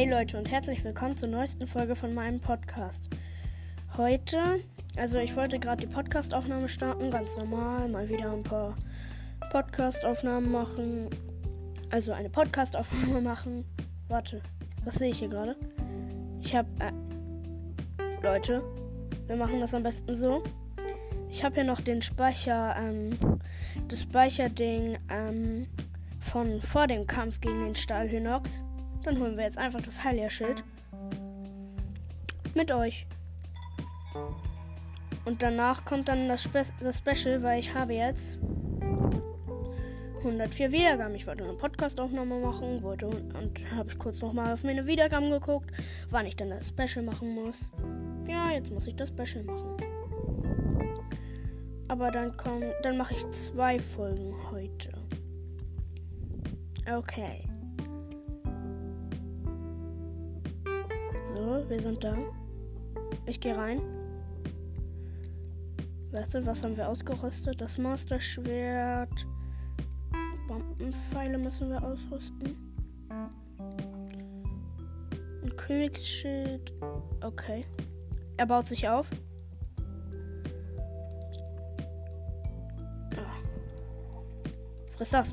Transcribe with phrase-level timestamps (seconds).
[0.00, 3.10] Hey Leute und herzlich willkommen zur neuesten Folge von meinem Podcast.
[3.98, 4.38] Heute,
[4.96, 8.78] also ich wollte gerade die Podcastaufnahme starten, ganz normal, mal wieder ein paar
[9.50, 11.10] Podcastaufnahmen machen.
[11.90, 13.66] Also eine Podcastaufnahme machen.
[14.08, 14.40] Warte,
[14.86, 15.54] was sehe ich hier gerade?
[16.40, 18.62] Ich habe äh, Leute,
[19.26, 20.42] wir machen das am besten so.
[21.28, 23.18] Ich habe hier noch den Speicher, ähm,
[23.88, 25.66] das Speicherding ähm,
[26.20, 28.64] von vor dem Kampf gegen den Stahlhynox.
[29.02, 30.62] Dann holen wir jetzt einfach das Heilia-Schild
[32.54, 33.06] mit euch.
[35.24, 38.38] Und danach kommt dann das, Spe das Special, weil ich habe jetzt
[40.18, 41.14] 104 Wiedergaben.
[41.14, 45.70] Ich wollte eine Podcast-Aufnahme machen, wollte und, und habe kurz nochmal auf meine Wiedergaben geguckt,
[46.10, 47.70] wann ich dann das Special machen muss.
[48.28, 49.76] Ja, jetzt muss ich das Special machen.
[51.88, 54.92] Aber dann kommt, dann mache ich zwei Folgen heute.
[56.92, 57.49] Okay.
[61.32, 62.16] So, wir sind da.
[63.26, 63.80] Ich gehe rein.
[66.10, 67.60] Warte, was haben wir ausgerüstet?
[67.60, 69.26] Das Master-Schwert.
[70.48, 72.56] Bombenpfeile müssen wir ausrüsten.
[75.42, 76.72] Ein Königsschild.
[77.20, 77.64] Okay.
[78.36, 79.08] Er baut sich auf.
[83.16, 83.20] Oh.
[84.96, 85.32] Friss das.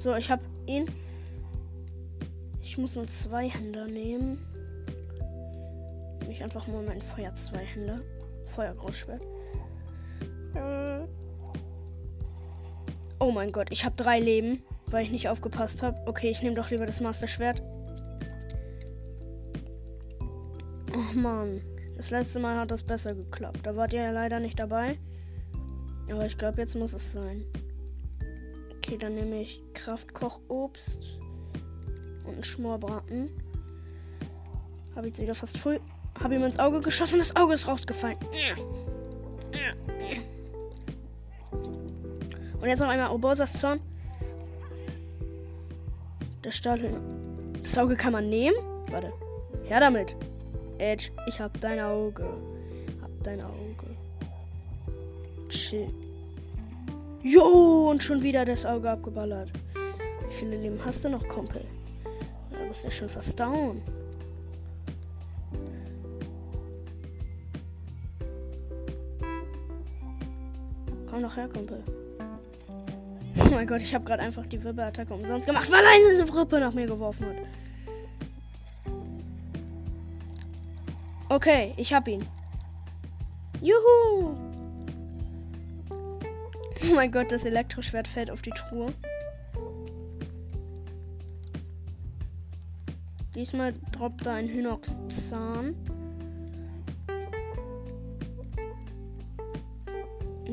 [0.00, 0.86] So, ich hab ihn.
[2.60, 4.44] Ich muss nur zwei Hände nehmen.
[6.26, 8.02] Nehme ich einfach mal mein Feuer zwei Hände.
[8.56, 9.22] Feuergroßschwert.
[13.20, 16.02] Oh mein Gott, ich habe drei Leben, weil ich nicht aufgepasst habe.
[16.06, 17.62] Okay, ich nehme doch lieber das Master Schwert.
[20.92, 21.62] Oh Mann.
[21.96, 23.60] Das letzte Mal hat das besser geklappt.
[23.62, 24.98] Da wart ihr ja leider nicht dabei.
[26.10, 27.44] Aber ich glaube, jetzt muss es sein.
[28.78, 31.20] Okay, dann nehme ich Kraftkochobst
[32.24, 33.30] und einen Schmorbraten.
[34.96, 35.78] Habe jetzt wieder fast voll.
[36.22, 37.18] Habe ihm ins Auge geschossen.
[37.18, 38.18] Das Auge ist rausgefallen.
[42.60, 43.80] Und jetzt noch einmal Obosas Zorn.
[46.42, 47.00] Der Stahlhühner.
[47.62, 48.56] Das Auge kann man nehmen?
[48.90, 49.12] Warte.
[49.66, 50.16] Her damit.
[50.78, 52.24] Edge, ich hab dein Auge.
[53.02, 53.96] Hab dein Auge.
[55.48, 55.88] Chill.
[57.22, 59.50] Jo, und schon wieder das Auge abgeballert.
[60.28, 61.64] Wie viele Leben hast du noch, Kumpel?
[62.50, 63.82] Du bist ja schon fast down.
[71.36, 71.84] Komm noch her, Kumpel.
[73.38, 76.72] Oh mein Gott, ich habe gerade einfach die Wirbelattacke umsonst gemacht, weil eine Rippe nach
[76.72, 77.36] mir geworfen hat.
[81.28, 82.24] Okay, ich hab ihn.
[83.60, 84.34] Juhu!
[85.90, 88.92] Oh mein Gott, das Elektroschwert fällt auf die Truhe.
[93.34, 95.74] Diesmal droppt da ein Hynox-Zahn.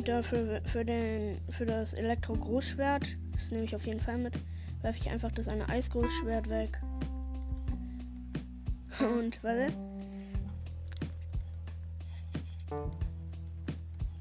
[0.05, 4.33] Dafür für, den, für das Elektro-Großschwert, das nehme ich auf jeden Fall mit,
[4.81, 6.81] werfe ich einfach das eine Eisgroßschwert weg.
[8.99, 9.73] Und, warte.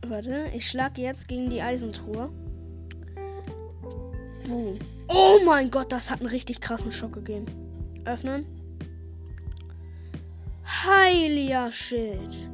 [0.06, 2.30] Warte, ich schlage jetzt gegen die Eisentruhe.
[4.46, 4.78] Boom.
[5.08, 7.46] Oh mein Gott, das hat einen richtig krassen Schock gegeben.
[8.04, 8.46] Öffnen.
[10.64, 12.48] Heiliger Schild.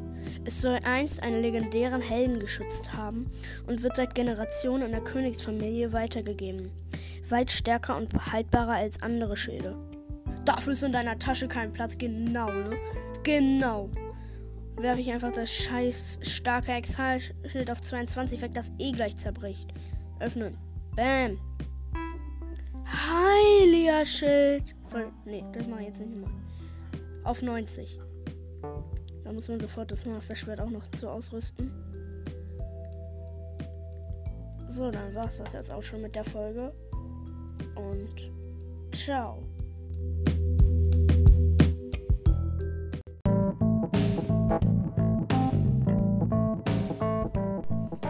[0.48, 3.30] Es soll einst einen legendären Helden geschützt haben
[3.66, 6.70] und wird seit Generationen in der Königsfamilie weitergegeben.
[7.28, 9.76] Weit stärker und haltbarer als andere Schilde.
[10.46, 11.98] Dafür ist in deiner Tasche kein Platz.
[11.98, 12.78] Genau, ne?
[13.24, 13.90] Genau
[14.78, 19.68] werfe ich einfach das scheiß starke Exhalschild auf 22 weg, das eh gleich zerbricht.
[20.18, 20.56] Öffnen.
[20.96, 21.38] Bam.
[22.86, 24.74] Heiliger Schild.
[24.86, 26.30] Sorry, nee, das mache ich jetzt nicht mehr.
[27.24, 28.00] Auf 90.
[29.28, 31.70] Da muss man sofort das Master-Schwert auch noch zu ausrüsten.
[34.70, 36.72] So, dann war es das jetzt auch schon mit der Folge.
[37.74, 38.32] Und
[38.90, 39.42] ciao.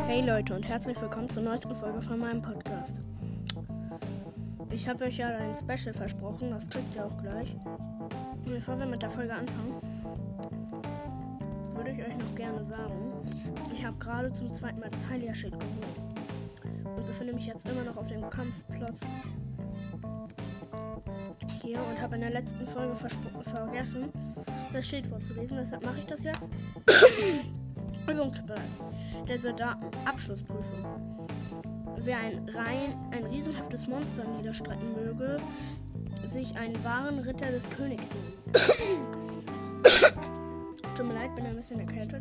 [0.06, 3.00] Hey Leute und herzlich willkommen zur neuesten Folge von meinem Podcast.
[4.70, 7.52] Ich habe euch ja ein Special versprochen, das kriegt ihr auch gleich.
[8.44, 9.87] Und bevor wir mit der Folge anfangen,
[12.58, 13.12] gerne sagen,
[13.72, 17.96] ich habe gerade zum zweiten Mal das Heilia-Schild geholt und befinde mich jetzt immer noch
[17.96, 19.00] auf dem Kampfplatz
[21.62, 24.12] hier und habe in der letzten Folge vergessen,
[24.72, 25.58] das Schild vorzulesen.
[25.58, 26.50] Deshalb mache ich das jetzt.
[28.10, 28.84] Übungsplatz
[29.28, 30.84] der Soldaten Abschlussprüfung.
[31.98, 35.38] wer ein rein ein riesenhaftes Monster niederstrecken möge,
[36.24, 39.18] sich einen wahren Ritter des Königs nehmen.
[40.98, 42.20] Tut mir leid, bin ein bisschen erkältet.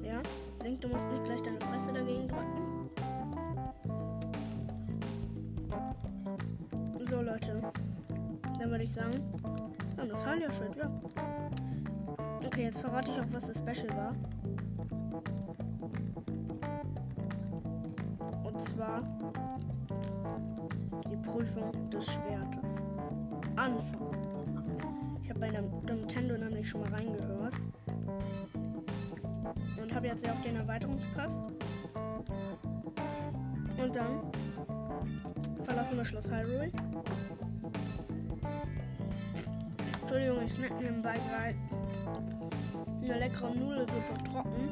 [0.00, 0.22] Ja,
[0.62, 2.90] denk, du musst nicht gleich deine Fresse dagegen drücken.
[7.02, 7.60] So, Leute.
[8.60, 9.20] Dann würde ich sagen,
[9.98, 10.88] haben das Halia-Schild, ja.
[12.46, 14.14] Okay, jetzt verrate ich auch, was das Special war.
[18.44, 19.02] Und zwar
[21.10, 22.84] die Prüfung des Schwertes.
[23.56, 24.12] Anfang.
[25.24, 27.35] Ich habe bei Nintendo nämlich schon mal reingehört.
[30.06, 31.40] Habe jetzt ja auch den Erweiterungspass.
[33.76, 34.22] Und dann
[35.64, 36.70] verlassen wir Schloss Hyrule.
[40.00, 41.56] Entschuldigung, ich snack nebenbei gerade
[43.02, 44.68] eine leckere Nudel wird trocken.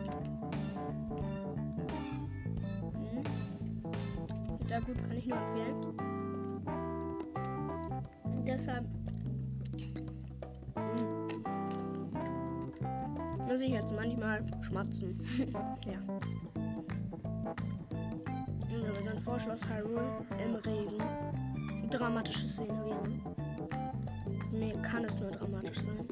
[3.10, 3.24] Hm.
[4.68, 5.74] Da gut kann ich nur empfehlen.
[8.22, 8.84] Und deshalb
[13.54, 15.20] muss ich jetzt manchmal schmatzen.
[15.86, 16.00] ja.
[18.68, 20.02] Und wir sind vor Schloss Hyrule
[20.44, 20.98] im Regen.
[21.88, 26.04] Dramatische Szene, wie Nee, kann es nur dramatisch sein.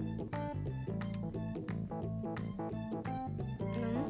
[3.58, 4.00] Mhm.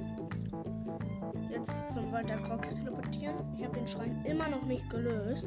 [1.50, 3.36] Jetzt zum Walter Crocs teleportieren.
[3.56, 5.46] Ich habe den Schrein immer noch nicht gelöst.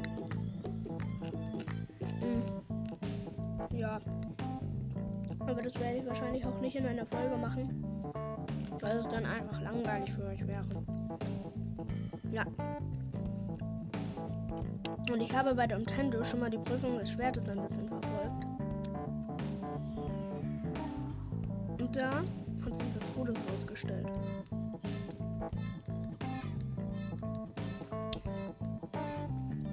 [6.16, 7.84] Wahrscheinlich auch nicht in einer Folge machen.
[8.80, 10.64] Weil es dann einfach langweilig für euch wäre.
[12.32, 12.44] Ja.
[15.12, 18.46] Und ich habe bei der Nintendo schon mal die Prüfung des Schwertes ein bisschen verfolgt.
[21.92, 22.22] da
[22.62, 24.06] hat sich was Gutes rausgestellt.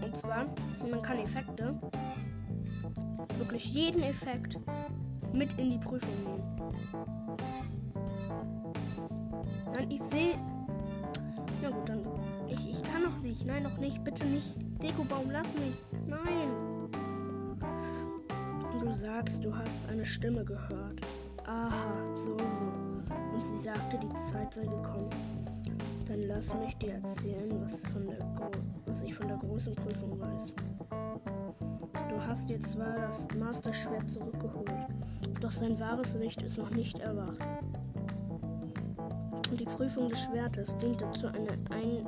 [0.02, 0.46] Und zwar,
[0.90, 1.78] man kann Effekte,
[3.38, 4.58] wirklich jeden Effekt
[5.34, 6.44] mit in die Prüfung nehmen.
[9.74, 10.36] Nein, ich will.
[11.62, 12.02] Na gut, dann.
[12.48, 13.46] Ich, ich kann noch nicht.
[13.46, 14.04] Nein, noch nicht.
[14.04, 14.56] Bitte nicht.
[14.82, 15.76] Dekobaum, lass mich.
[16.08, 16.90] Nein.
[18.80, 21.02] Du sagst, du hast eine Stimme gehört.
[21.46, 22.38] Aha, so.
[23.34, 25.10] Und sie sagte, die Zeit sei gekommen.
[26.08, 28.20] Dann lass mich dir erzählen, was, von der
[28.86, 30.54] was ich von der großen Prüfung weiß.
[32.28, 34.72] Hast dir zwar das Masterschwert zurückgeholt,
[35.40, 37.38] doch sein wahres Licht ist noch nicht erwacht.
[39.52, 42.06] Die Prüfung des Schwertes dient dazu, eine Ein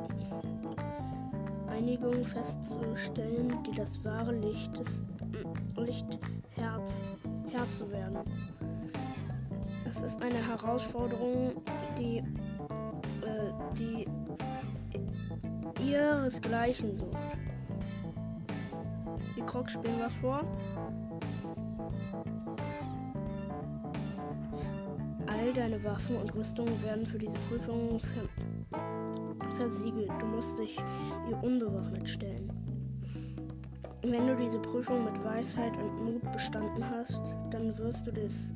[1.67, 5.03] Einigung festzustellen, die das wahre Licht des
[5.75, 7.01] Lichtherz
[7.55, 8.17] Herz zu werden.
[9.87, 11.61] Es ist eine Herausforderung,
[11.97, 12.23] die, äh,
[13.77, 14.07] die
[15.81, 17.24] ihresgleichen sucht.
[19.55, 20.41] Die Crocs spielen wir vor.
[25.27, 28.27] All deine Waffen und Rüstungen werden für diese Prüfung ver
[29.55, 30.11] versiegelt.
[30.19, 30.77] Du musst dich
[31.29, 32.51] ihr unbewaffnet stellen.
[34.03, 38.51] Wenn du diese Prüfung mit Weisheit und Mut bestanden hast, dann wirst du das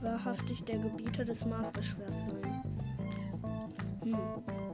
[0.00, 2.62] wahrhaftig der Gebieter des Masterschwerts sein.
[4.04, 4.16] Hm,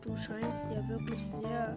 [0.03, 1.75] du scheinst ja wirklich sehr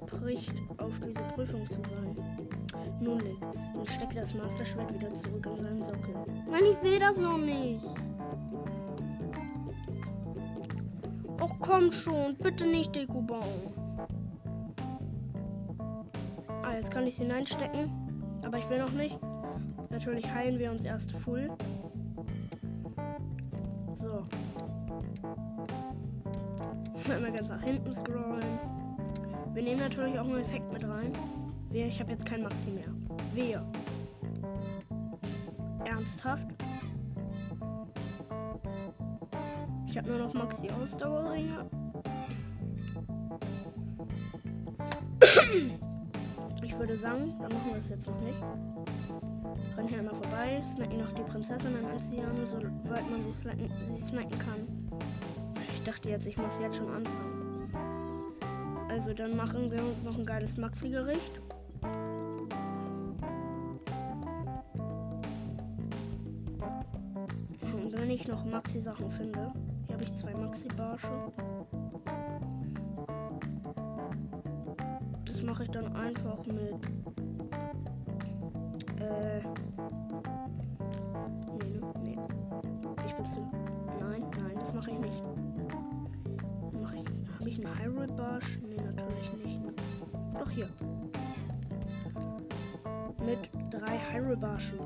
[0.00, 2.16] erbricht auf diese Prüfung zu sein.
[3.00, 3.36] Nun leg
[3.74, 6.14] und stecke das Masterschwert wieder zurück in seinen Sockel.
[6.50, 7.86] Nein, ich will das noch nicht.
[11.40, 13.74] Och komm schon, bitte nicht Dekobaum.
[16.84, 17.90] Jetzt kann ich sie hineinstecken.
[18.42, 19.18] Aber ich will noch nicht.
[19.88, 21.50] Natürlich heilen wir uns erst full.
[23.94, 24.26] So.
[27.10, 28.73] Einmal ganz nach hinten scrollen.
[29.54, 31.12] Wir nehmen natürlich auch einen Effekt mit rein.
[31.70, 32.88] Wir, ich habe jetzt kein Maxi mehr.
[33.32, 33.64] Wir.
[35.84, 36.48] Ernsthaft?
[39.86, 41.70] Ich habe nur noch Maxi Ausdauerringe.
[46.64, 48.42] Ich würde sagen, dann machen wir es jetzt noch nicht.
[49.76, 53.22] Rennen hier einmal vorbei, snacken noch die Prinzessin an Anziehern, soweit man
[53.84, 54.66] sie snacken kann.
[55.72, 57.33] Ich dachte jetzt, ich muss jetzt schon anfangen.
[58.94, 61.40] Also dann machen wir uns noch ein geiles Maxi-Gericht.
[67.72, 69.52] Und wenn ich noch Maxi-Sachen finde,
[69.86, 71.08] hier habe ich zwei Maxi-Barsche.
[75.44, 77.23] mache ich dann einfach mit.
[93.24, 94.78] Mit drei Hyrule Barschen.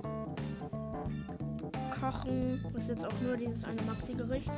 [2.00, 2.64] Kochen.
[2.76, 4.50] Ist jetzt auch nur dieses eine Maxi-Gericht.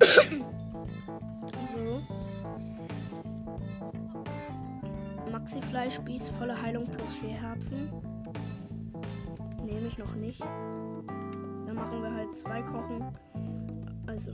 [1.72, 2.02] so.
[5.30, 7.90] Maxi-Fleischspieß, volle Heilung plus vier Herzen.
[9.64, 10.40] Nehme ich noch nicht.
[11.66, 13.04] Dann machen wir halt zwei Kochen.
[14.06, 14.30] Also.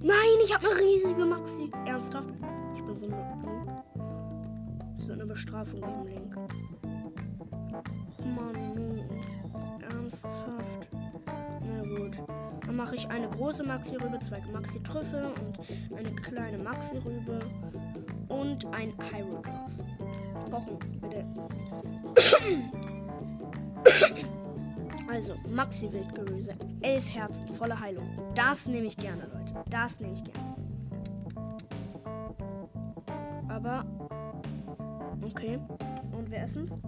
[0.00, 1.70] Nein, ich habe eine riesige Maxi.
[1.86, 2.30] Ernsthaft?
[2.74, 3.40] Ich bin so eine.
[4.96, 6.36] Es wird eine Bestrafung geben, Link.
[8.18, 9.00] Och Mann,
[9.90, 10.88] ernsthaft.
[11.26, 12.16] Na gut.
[12.66, 17.40] Dann mache ich eine große Maxi-Rübe, zwei Maxi-Trüffel und eine kleine Maxi-Rübe
[18.28, 19.84] und ein Hyrule-Glas.
[20.50, 21.24] Kochen, bitte.
[25.08, 26.54] Also, Maxi-Wildgeröse.
[26.82, 28.06] Elf Herzen, volle Heilung.
[28.34, 29.64] Das nehme ich gerne, Leute.
[29.68, 30.54] Das nehme ich gerne.
[33.48, 33.84] Aber.
[35.24, 35.58] Okay.
[36.12, 36.78] Und wir essen's.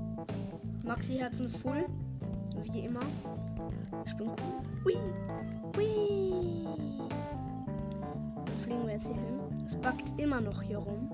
[0.84, 1.86] Maxi-Herzen full.
[2.64, 3.00] Wie immer.
[4.04, 4.62] Ich bin cool.
[4.84, 4.96] Hui.
[5.76, 6.66] Hui.
[8.44, 9.40] Dann fliegen wir jetzt hier hin.
[9.64, 11.10] Es backt immer noch hier rum.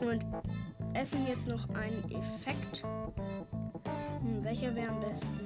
[0.00, 0.26] Und
[0.94, 2.84] essen jetzt noch einen Effekt.
[4.22, 5.40] Hm, welcher wäre am besten?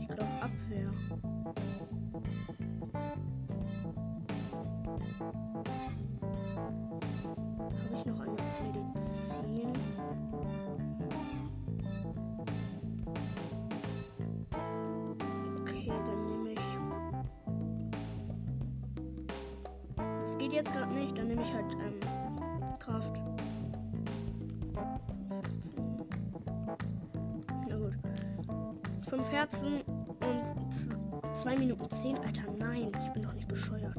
[0.00, 0.92] Ich glaube Abwehr.
[20.58, 22.00] Jetzt gerade nicht, dann nehme ich halt ähm,
[22.80, 23.12] Kraft.
[27.68, 27.94] Na gut.
[29.08, 32.18] Fünf Herzen und 2 Minuten 10.
[32.18, 33.94] Alter, nein, ich bin doch nicht bescheuert.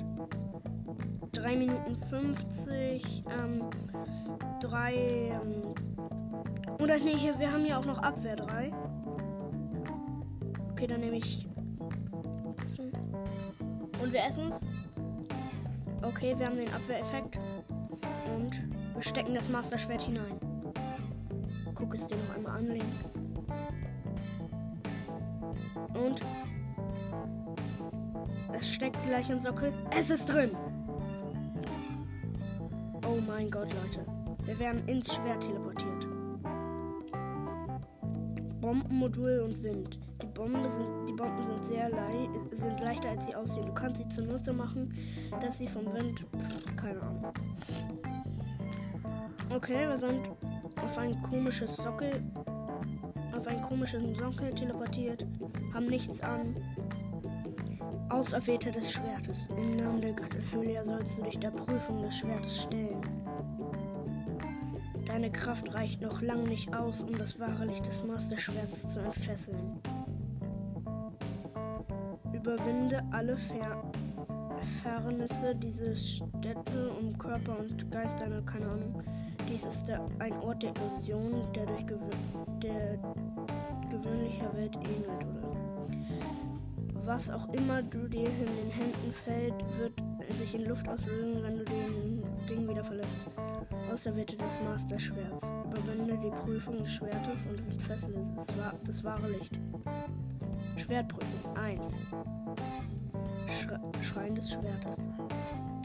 [1.31, 3.23] 3 Minuten 50.
[3.29, 3.63] Ähm,
[4.59, 4.93] 3.
[4.93, 5.73] Ähm,
[6.77, 8.73] oder nee, hier, wir haben ja auch noch Abwehr 3.
[10.71, 11.47] Okay, dann nehme ich.
[14.01, 14.61] Und wir essen es.
[16.01, 17.39] Okay, wir haben den Abwehreffekt.
[18.36, 18.63] Und
[18.94, 20.39] wir stecken das Master-Schwert hinein.
[21.75, 22.84] Guck es dir noch einmal an, Link.
[25.94, 26.22] Und
[28.53, 29.74] es steckt gleich im Sockel.
[29.91, 30.51] Es ist drin.
[33.08, 34.06] Oh mein Gott, Leute.
[34.46, 36.08] Wir werden ins Schwert teleportiert.
[38.62, 40.00] Bombenmodul und Wind.
[40.22, 43.65] Die, Bombe sind, Bomben sind sehr leicht, sind leichter als sie aussehen.
[43.65, 44.93] Du kannst sie zunutze machen,
[45.41, 46.25] dass sie vom Wind.
[46.77, 47.25] Keine Ahnung.
[49.53, 50.21] Okay, wir sind
[50.81, 52.23] auf ein komisches Sockel.
[53.35, 55.27] Auf einen komischen Sockel teleportiert.
[55.73, 56.55] Haben nichts an.
[58.07, 59.49] Auserwählte des Schwertes.
[59.57, 63.01] Im Namen der Göttin Hylia sollst du dich der Prüfung des Schwertes stellen.
[65.05, 69.81] Deine Kraft reicht noch lang nicht aus, um das wahre Licht des Masterschwerts zu entfesseln.
[72.41, 73.84] Überwinde alle Fer
[74.81, 79.03] Fernisse dieser Städte um Körper und Geist deiner, keine Ahnung.
[79.50, 82.10] Dies ist der, ein Ort der Illusion, der durch gewö
[82.62, 82.98] der
[83.89, 85.50] gewöhnlicher Welt ähnelt, oder?
[87.05, 89.93] Was auch immer du dir in den Händen fällt, wird
[90.36, 93.25] sich in Luft auslösen, wenn du den Ding wieder verlässt.
[93.91, 95.50] Auserwählte des Masterschwerts.
[95.65, 98.08] Überwinde die Prüfung des Schwertes und das,
[98.86, 99.60] das wahre Licht.
[100.75, 102.00] Schwertprüfung 1.
[104.01, 105.10] Schre Schrein des Schwertes.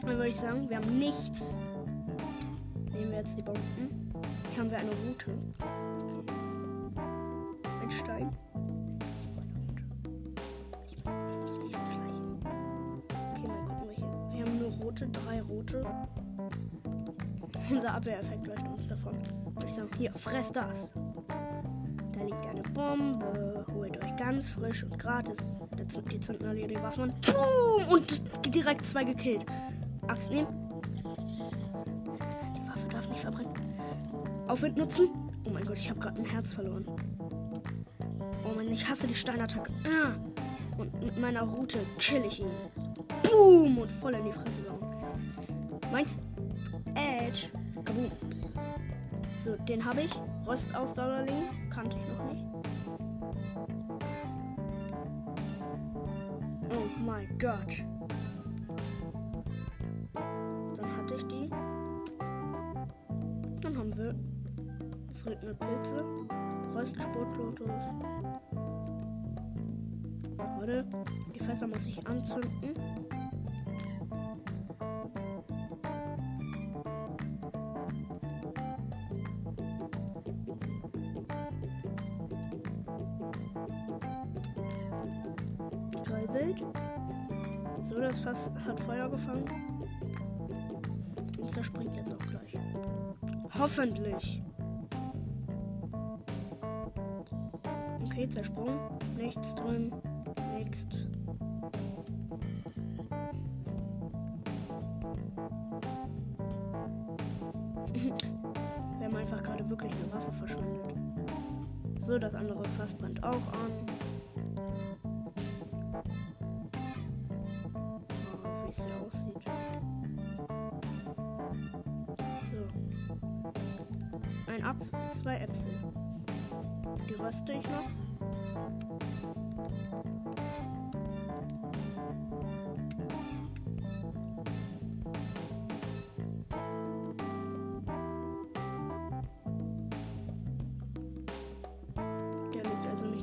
[0.01, 1.57] Dann würde ich sagen, wir haben nichts.
[2.93, 4.11] Nehmen wir jetzt die Bomben.
[4.51, 5.31] Hier haben wir eine Route.
[6.19, 7.01] Okay.
[7.81, 8.37] Ein Stein.
[13.33, 14.01] Okay, mal gucken, welche.
[14.31, 15.85] Wir haben nur rote, drei rote.
[17.69, 19.17] Unser Abwehreffekt läuft uns davon.
[19.45, 20.89] Würde ich sagen, hier, fress das.
[22.17, 23.65] Da liegt eine Bombe.
[23.73, 25.49] Holt euch ganz frisch und gratis.
[26.11, 27.93] Die zünden alle die Waffen und boom!
[27.93, 28.23] Und
[28.55, 29.45] direkt zwei gekillt.
[30.07, 30.47] Axt nehmen.
[32.55, 33.53] Die Waffe darf nicht verbrennen.
[34.47, 35.09] Aufwind nutzen.
[35.45, 36.85] Oh mein Gott, ich habe gerade ein Herz verloren.
[37.99, 39.71] Oh Mann, ich hasse die Steinattacke.
[39.83, 40.13] Ah.
[40.77, 42.51] Und mit meiner Route kill ich ihn.
[43.23, 43.77] Boom!
[43.77, 44.79] Und voll in die Fresse gehauen.
[45.91, 46.19] Meins?
[46.95, 47.47] Edge.
[47.83, 48.09] Kaboom.
[49.43, 50.11] So, den habe ich.
[50.45, 51.49] Rostausdauerling.
[51.69, 52.45] Kannte ich noch nicht.
[56.69, 57.83] Oh mein Gott.
[60.13, 61.49] Dann hatte ich die.
[63.61, 64.15] Dann haben wir.
[65.25, 66.05] Regnet Pilze.
[66.73, 67.69] Röstsportlotus.
[70.35, 70.85] Warte.
[71.33, 72.75] Die Fässer muss ich anzünden.
[86.35, 86.63] Wild.
[87.83, 89.45] So, das Fass hat Feuer gefangen.
[91.37, 92.57] Und zerspringt jetzt auch gleich.
[93.57, 94.43] Hoffentlich.
[98.03, 98.79] Okay, zersprungen.
[99.17, 99.91] Nichts drin.
[100.57, 100.87] Nichts.
[108.97, 110.93] Wir haben einfach gerade wirklich eine Waffe verschwendet.
[112.05, 113.94] So, das andere Fass brennt auch an.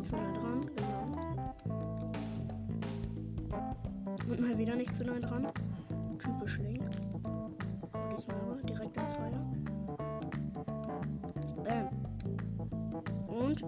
[0.03, 1.07] Nicht zu nah dran, genau.
[4.29, 5.47] Und mal wieder nicht zu nah dran.
[6.19, 6.83] Typisch Link.
[8.11, 9.47] Diesmal aber direkt ins Feuer.
[11.65, 11.89] Bam.
[13.29, 13.65] Und?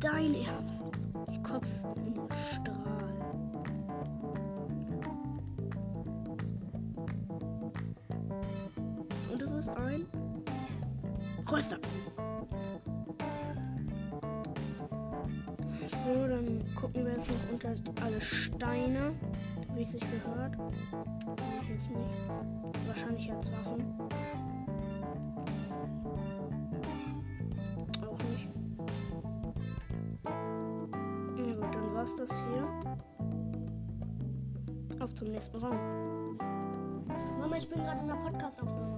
[0.00, 0.84] Dein Ernst?
[1.32, 1.88] Ich kotze
[17.62, 19.12] jetzt noch unter alle Steine,
[19.74, 20.56] wie es sich gehört.
[21.66, 22.40] Hier ist nichts.
[22.86, 23.84] Wahrscheinlich jetzt Waffen.
[28.02, 28.48] Auch nicht.
[30.24, 32.68] Na gut, dann war's das hier.
[35.00, 36.38] Auf zum nächsten Raum.
[37.38, 38.94] Mama, ich bin gerade in der Podcast-Aufnahme.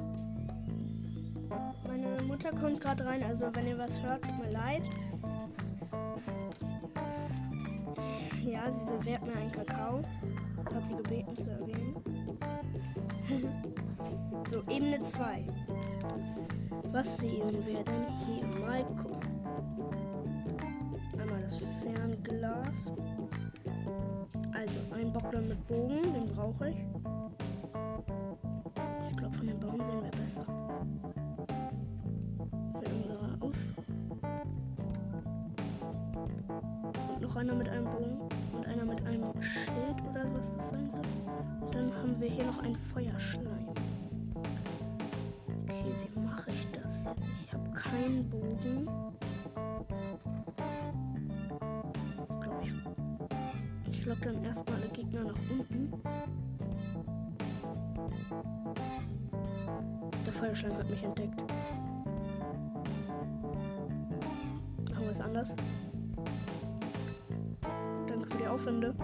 [1.87, 4.83] Meine Mutter kommt gerade rein, also wenn ihr was hört, tut mir leid.
[8.47, 10.05] Ja, sie serviert mir einen Kakao.
[10.73, 11.97] Hat sie gebeten zu erwähnen.
[14.49, 15.43] so, Ebene 2.
[16.93, 18.47] Was sehen wir denn hier?
[18.65, 19.19] Mal gucken.
[21.19, 22.93] Einmal das Fernglas.
[24.53, 26.77] Also, ein Bockler mit Bogen, den brauche ich.
[29.11, 30.47] Ich glaube, von dem Baum sehen wir besser
[32.81, 33.73] mit unserer Aus.
[37.09, 37.76] Und noch einer mit einem
[42.27, 43.69] wir hier noch einen Feuerschleim.
[45.63, 47.29] Okay, wie mache ich das jetzt?
[47.29, 48.89] Ich habe keinen Bogen.
[52.27, 52.73] Glaube ich.
[53.91, 55.93] Ich lock dann erstmal alle Gegner nach unten.
[60.25, 61.41] Der Feuerschleim hat mich entdeckt.
[64.91, 65.55] Machen wir es anders.
[68.09, 68.97] Danke für die Aufwände.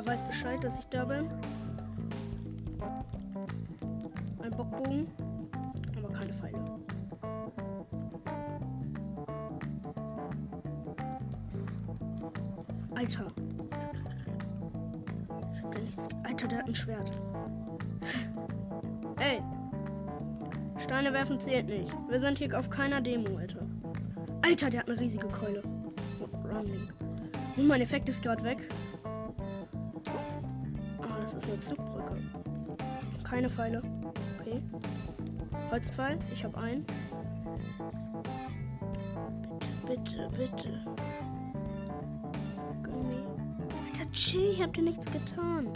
[0.00, 1.28] Jeder weiß Bescheid, dass ich da bin.
[4.42, 5.06] Ein Bockbogen,
[5.98, 6.58] aber keine Pfeile.
[12.94, 13.26] Alter.
[15.52, 16.08] Ich hab da nichts.
[16.22, 17.10] Alter, der hat ein Schwert.
[19.18, 19.42] Ey.
[20.78, 21.92] Steine werfen zählt nicht.
[22.08, 23.66] Wir sind hier auf keiner Demo, Alter.
[24.40, 25.62] Alter, der hat eine riesige Keule.
[26.50, 26.88] Running.
[27.56, 28.66] Und mein Effekt ist gerade weg.
[31.32, 32.16] Das ist eine Zugbrücke.
[33.22, 33.80] Keine Pfeile.
[34.40, 34.60] Okay.
[35.70, 36.84] Holzpfeil, ich habe einen.
[39.52, 40.84] Bitte, bitte, bitte.
[42.82, 43.14] Gummi.
[43.86, 45.68] Alter, chill, ich hab dir nichts getan.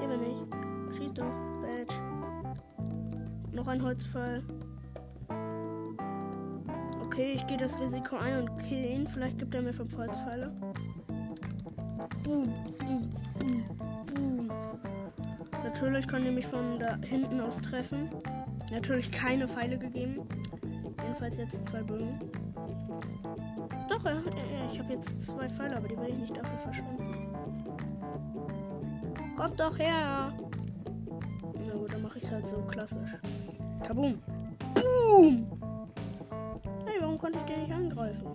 [0.00, 0.96] Bin ich.
[0.96, 1.94] Schieß doch, Badge.
[3.52, 4.42] Noch ein Holzpfeil.
[7.04, 9.06] Okay, ich gehe das Risiko ein und kill ihn.
[9.06, 10.50] Vielleicht gibt er mir fünf Holzpfeile.
[12.24, 13.11] Boom, boom.
[15.72, 18.10] Natürlich kann er mich von da hinten aus treffen.
[18.70, 20.20] Natürlich keine Pfeile gegeben.
[21.00, 22.20] Jedenfalls jetzt zwei Bögen.
[23.88, 24.22] Doch, ja,
[24.70, 27.34] ich habe jetzt zwei Pfeile, aber die will ich nicht dafür verschwenden.
[29.34, 30.34] Kommt doch her!
[31.66, 33.16] Na gut, dann mache ich es halt so klassisch.
[33.82, 34.18] Kaboom!
[34.74, 35.46] Boom!
[36.84, 38.26] Hey, warum konnte ich den nicht angreifen?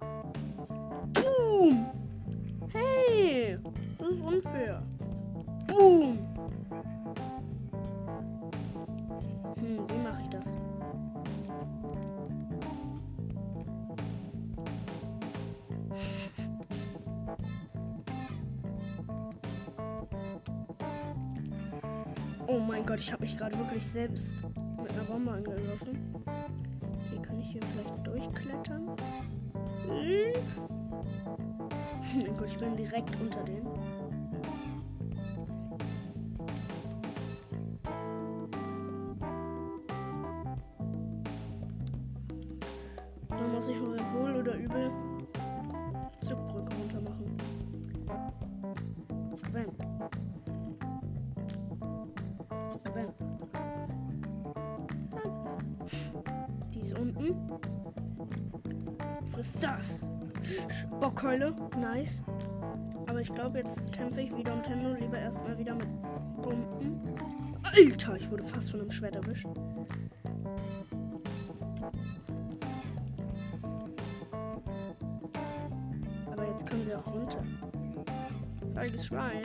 [22.97, 24.43] Gott, ich habe mich gerade wirklich selbst
[24.81, 26.15] mit einer Bombe angegriffen.
[26.15, 28.95] Okay, kann ich hier vielleicht durchklettern?
[29.86, 30.33] Hm.
[32.38, 33.67] Gut, ich bin direkt unter denen.
[61.38, 61.54] Bockkeule.
[61.78, 62.23] Nice.
[63.08, 64.93] Aber ich glaube, jetzt kämpfe ich wieder um Tendo.
[64.93, 65.88] Lieber erstmal wieder mit
[66.41, 67.02] Bomben.
[67.63, 69.47] Alter, ich wurde fast von einem Schwert erwischt.
[76.32, 77.43] Aber jetzt kommen sie auch runter.
[78.73, 79.43] Feiges Schwein.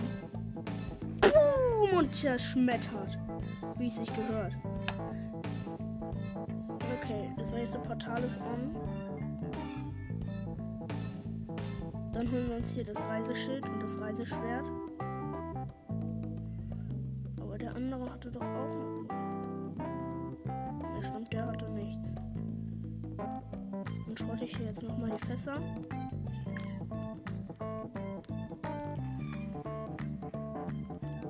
[1.20, 1.98] Boom!
[1.98, 3.18] Und zerschmettert.
[3.78, 4.54] Wie es sich gehört.
[7.00, 8.76] Okay, das nächste Portal ist on.
[12.12, 14.66] Dann holen wir uns hier das Reiseschild und das Reiseschwert.
[17.40, 19.04] Aber der andere hatte doch auch.
[20.94, 22.14] Ja, stimmt, der hatte nichts.
[23.16, 25.58] Dann schrotte ich hier jetzt nochmal die Fässer.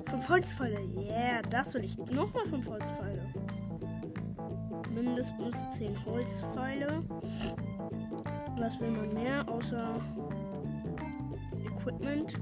[0.05, 0.79] Fünf Holzpfeile.
[0.95, 1.97] Yeah, das will ich.
[1.97, 3.33] Nochmal fünf Holzpfeile.
[4.93, 7.03] Mindestens zehn Holzpfeile.
[8.57, 9.95] Was will man mehr außer
[11.83, 12.39] Equipment?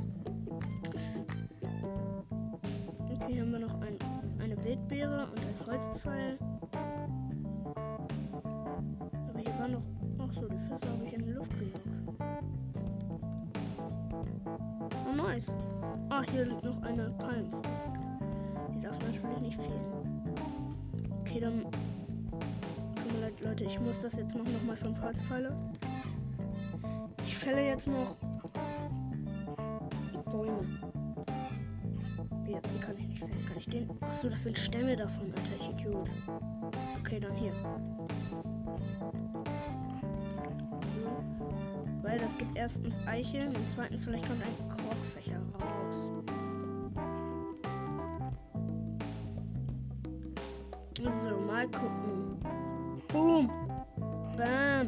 [3.00, 3.98] Okay, hier haben wir noch ein,
[4.40, 6.38] eine Wildbeere und ein Holzpfeil.
[8.44, 9.82] Aber hier war noch.
[10.20, 11.90] Ach so, die Fässer habe ich in die Luft gejagt.
[15.10, 15.56] Oh, nice.
[16.10, 17.68] Ah, hier liegt noch eine Palmfrucht.
[18.76, 19.82] Die darf natürlich nicht fehlen.
[21.22, 21.64] Okay, dann.
[22.96, 24.54] Tut mir leid, Leute, ich muss das jetzt machen.
[24.54, 25.52] Nochmal fünf Holzpfeile.
[27.26, 28.18] Ich fälle jetzt noch
[30.32, 30.66] Bäume.
[32.48, 32.74] Jetzt?
[32.76, 33.46] Die kann ich nicht fällen.
[33.46, 33.90] Kann ich den?
[34.02, 36.10] Achso, das sind Stämme davon, Alter, ich Idiot.
[37.00, 37.54] Okay, dann hier.
[42.02, 46.12] Weil das gibt erstens Eicheln und zweitens vielleicht kommt ein Krogfächer raus.
[51.10, 52.38] So, mal gucken.
[53.12, 53.50] Boom.
[54.38, 54.88] Bam.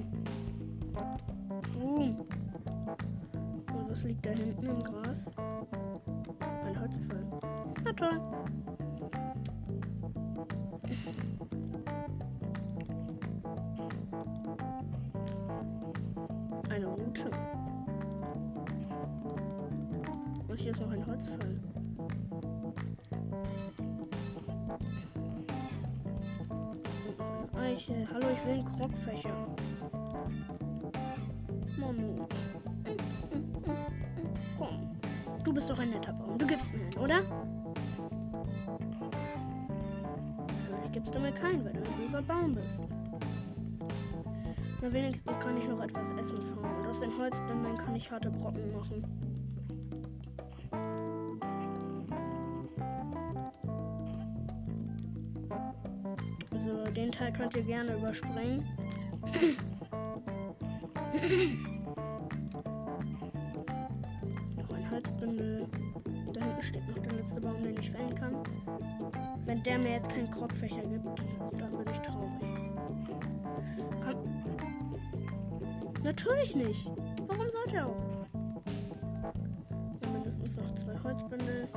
[1.73, 2.19] Boom.
[3.73, 5.32] Und was liegt da hinten im Gras?
[8.03, 8.19] Toll.
[16.69, 17.31] Eine Route.
[20.49, 21.61] Und hier ist noch ein eine
[27.57, 28.05] Eiche.
[28.13, 29.47] Hallo, ich will einen Krogfächer.
[31.77, 32.27] Manu.
[34.57, 34.97] Komm.
[35.45, 36.37] Du bist doch ein netter Baum.
[36.37, 37.62] Du gibst mir einen, oder?
[41.03, 42.87] Gibst du mir keinen, weil du ein böser Baum bist.
[44.81, 46.79] Na, wenigstens kann ich noch etwas Essen farmen.
[46.79, 49.03] Und aus den Holzbändern kann ich harte Brocken machen.
[56.53, 58.65] Also, den Teil könnt ihr gerne überspringen.
[64.55, 65.67] noch ein Holzbündel.
[66.33, 68.37] Da hinten steht noch der letzte Baum, den ich fällen kann.
[69.45, 70.92] Wenn der mir jetzt keinen Krogfächer gibt,
[76.03, 76.85] Natürlich nicht.
[77.27, 77.95] Warum sollte er auch?
[80.11, 81.67] Mindestens noch zwei Holzbündel.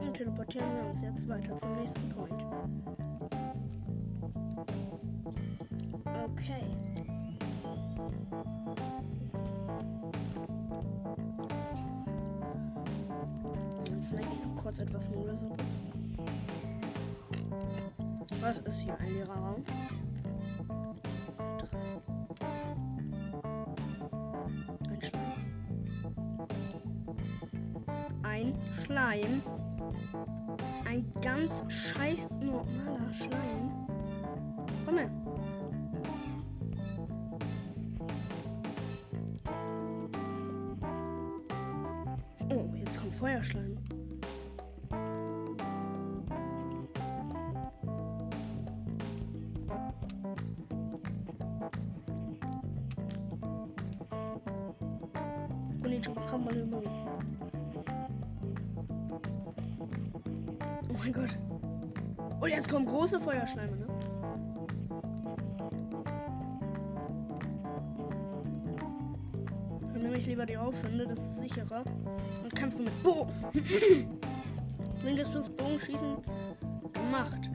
[0.00, 2.44] Und teleportieren wir uns jetzt weiter zum nächsten Point.
[6.04, 6.64] Okay.
[13.90, 15.64] Jetzt snack ich noch kurz etwas Nudelsuppe.
[18.40, 19.64] Was ist hier ein leerer Raum?
[29.16, 29.42] Schleim.
[30.88, 33.72] Ein ganz scheiß normaler Schleim.
[34.84, 35.10] Komm her.
[42.50, 43.75] Oh, jetzt kommt Feuerschleim.
[63.06, 63.86] große Feuerschleime, ne?
[69.92, 71.84] Dann nehme ich lieber die Aufwände, das ist sicherer.
[72.42, 73.32] Und kämpfe mit Bogen.
[75.04, 76.16] Mindestens Bogenschießen
[76.92, 77.48] gemacht.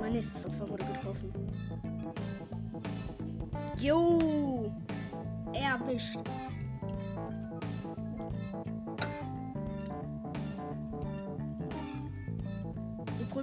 [0.00, 1.32] Mein nächstes Opfer wurde getroffen.
[3.78, 4.72] Jo!
[5.52, 6.18] Erwischt.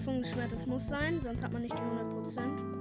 [0.06, 2.75] Prüfung des Schwertes muss sein, sonst hat man nicht die 100%.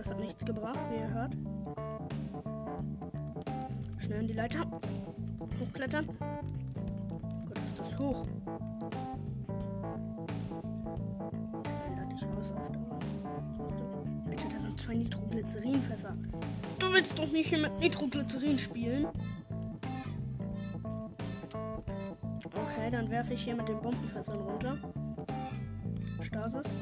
[0.00, 1.36] Das hat nichts gebracht, wie ihr hört.
[3.98, 4.60] Schnell in die Leiter.
[5.60, 6.06] Hochklettern.
[7.44, 8.24] Gott, ist das hoch.
[11.84, 12.98] Schnell dich raus auf Dauer.
[14.26, 16.12] Alter, da sind zwei Nitroglycerinfässer.
[16.78, 19.06] Du willst doch nicht hier mit Nitroglycerin spielen?
[22.46, 24.78] Okay, dann werfe ich hier mit den Bombenfässern runter.
[26.22, 26.74] Stasis.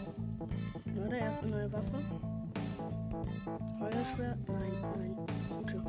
[0.94, 2.00] Na, der erste neue Waffe.
[3.78, 4.36] Feuerschwert.
[4.48, 5.16] Nein, nein.
[5.48, 5.82] Gute.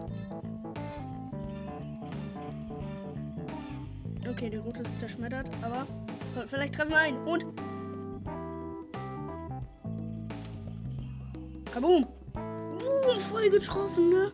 [4.30, 5.88] Okay, der Route ist zerschmettert, aber
[6.46, 7.18] vielleicht treffen wir einen.
[7.28, 7.46] Und.
[11.74, 12.06] Kaboom!
[12.34, 14.32] Boom, voll getroffen, ne?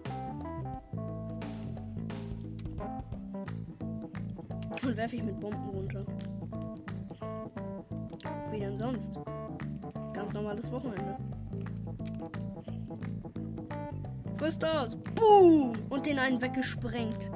[4.84, 6.06] Und werfe ich mit Bomben runter.
[8.52, 9.18] Wie denn sonst?
[10.14, 11.18] Ganz normales Wochenende.
[14.38, 14.98] Friss das!
[15.16, 15.74] Boom!
[15.90, 17.30] Und den einen weggesprengt.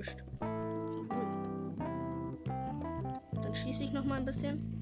[0.00, 0.22] Erwischt.
[3.42, 4.80] Dann schieße ich nochmal ein bisschen.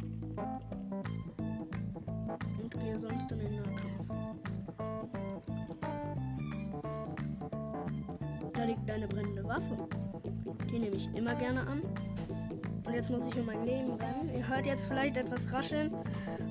[2.62, 4.09] Und gehe sonst in den Nahkampf.
[8.54, 9.88] Da liegt eine brennende Waffe.
[10.70, 11.83] Die nehme ich immer gerne an.
[12.85, 14.31] Und jetzt muss ich um mein Leben rennen.
[14.35, 15.94] Ihr hört jetzt vielleicht etwas rascheln,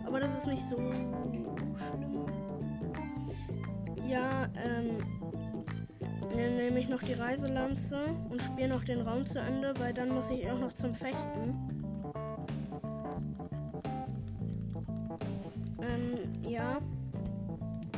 [0.06, 1.14] aber das ist nicht so schlimm.
[4.08, 5.17] Ja, ähm.
[6.38, 7.98] Dann nehme ich noch die Reiselanze
[8.30, 11.42] und spiele noch den Raum zu Ende, weil dann muss ich auch noch zum Fechten.
[15.82, 16.78] Ähm, ja.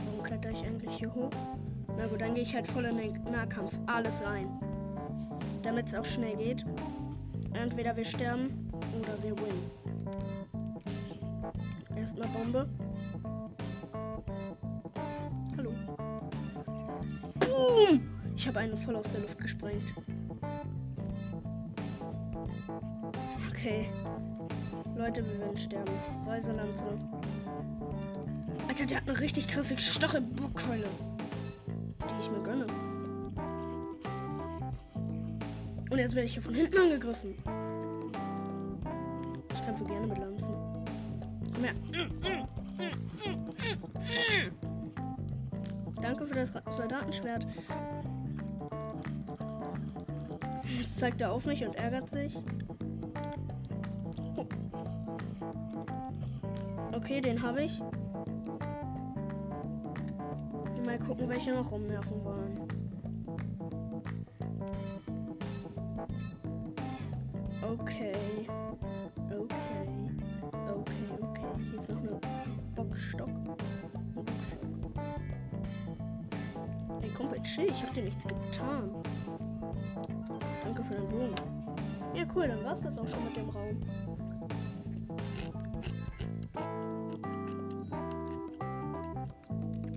[0.06, 1.32] Warum kletter ich eigentlich hier hoch?
[1.97, 3.78] Na gut, dann gehe ich halt voll in den Nahkampf.
[3.88, 4.47] Alles rein.
[5.62, 6.65] Damit es auch schnell geht.
[7.54, 9.69] Entweder wir sterben oder wir win.
[11.97, 12.69] Erstmal Bombe.
[18.49, 19.83] Habe eine voll aus der Luft gesprengt.
[23.47, 23.88] Okay.
[24.95, 25.93] Leute, wir werden sterben.
[26.25, 26.85] Reiselanze.
[28.67, 30.88] Alter, der hat eine richtig krasse Stachelbockkeule.
[31.99, 32.65] Die ich mir gönne.
[35.91, 37.35] Und jetzt werde ich hier von hinten angegriffen.
[39.53, 40.55] Ich kämpfe gerne mit Lanzen.
[41.53, 41.75] Komm her.
[46.01, 47.45] Danke für das Soldatenschwert.
[50.77, 52.38] Jetzt zeigt er auf mich und ärgert sich.
[56.93, 57.79] Okay, den habe ich.
[60.86, 62.67] Mal gucken, welche noch rumnerven wollen.
[67.62, 68.15] Okay.
[69.29, 69.88] Okay.
[70.67, 71.41] Okay, okay.
[71.69, 71.99] Hier ist noch.
[71.99, 73.29] Ein Bockstock.
[77.01, 77.67] Ey, Kumpel, chill.
[77.69, 78.89] Ich hab dir nichts getan.
[82.39, 82.47] Cool.
[82.47, 83.80] Dann war's das auch schon mit dem Raum.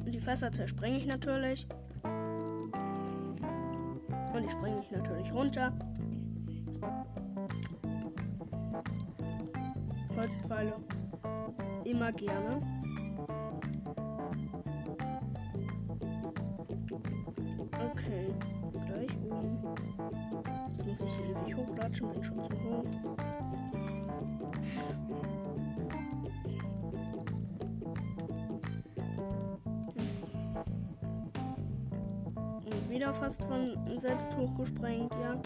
[0.06, 1.66] Die Fässer zersprenge ich natürlich.
[4.34, 5.72] Und die sprenge ich natürlich runter.
[10.16, 10.74] Holzpfeile
[11.84, 12.60] immer gerne.
[17.90, 18.34] Okay,
[18.86, 20.01] gleich oben.
[20.92, 22.84] Muss ich hier ewig hochlatschen, bin schon zu hoch.
[32.66, 35.40] Und wieder fast von selbst hochgesprengt, ja.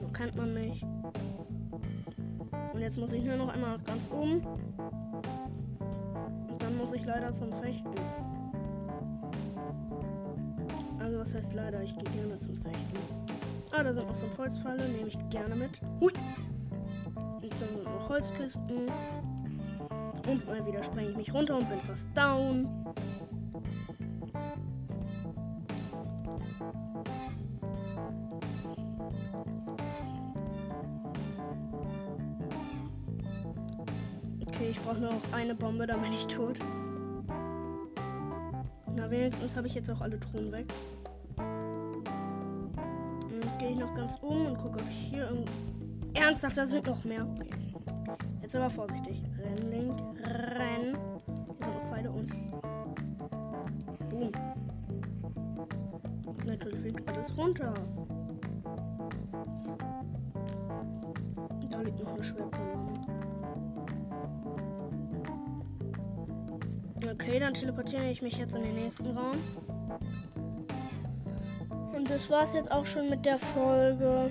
[0.00, 0.86] So kennt man mich.
[2.72, 4.46] Und jetzt muss ich nur noch einmal ganz oben.
[6.48, 7.90] Und dann muss ich leider zum Fechten.
[11.00, 11.82] Also was heißt leider?
[11.82, 13.19] Ich gehe gerne zum Fechten.
[13.72, 15.80] Ah, da sind noch fünf Holzpfeile, nehme ich gerne mit.
[16.00, 16.12] Hui!
[17.14, 18.90] Und dann sind noch Holzkisten.
[20.28, 22.68] Und mal wieder sprenge ich mich runter und bin fast down.
[34.46, 36.58] Okay, ich brauche nur noch eine Bombe, dann bin ich tot.
[38.96, 40.66] Na, wenigstens habe ich jetzt auch alle Truhen weg.
[43.50, 45.50] Jetzt gehe ich noch ganz um und gucke, ob ich hier irgendwo...
[46.14, 47.26] Ernsthaft, da sind noch mehr.
[47.34, 47.74] Okay.
[48.40, 49.24] Jetzt aber vorsichtig.
[49.42, 50.96] Renn, Link, renn.
[51.26, 52.30] Hier sind noch Pfeile und...
[54.08, 54.30] Boom.
[56.46, 57.74] Natürlich fliegt alles runter.
[61.70, 62.92] Da liegt noch eine Schwertkanone.
[67.12, 69.38] Okay, dann teleportiere ich mich jetzt in den nächsten Raum.
[72.20, 74.30] Das war's jetzt auch schon mit der Folge.